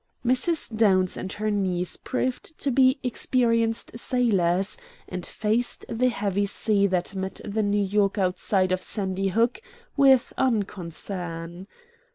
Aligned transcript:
Mrs. 0.25 0.75
Downs 0.75 1.15
and 1.15 1.31
her 1.33 1.51
niece 1.51 1.95
proved 1.95 2.57
to 2.59 2.71
be 2.71 2.97
experienced 3.03 3.99
sailors, 3.99 4.75
and 5.07 5.23
faced 5.23 5.85
the 5.87 6.09
heavy 6.09 6.47
sea 6.47 6.87
that 6.87 7.13
met 7.13 7.39
the 7.45 7.61
New 7.61 7.83
York 7.83 8.17
outside 8.17 8.71
of 8.71 8.81
Sandy 8.81 9.27
Hook 9.27 9.61
with 9.95 10.33
unconcern. 10.39 11.67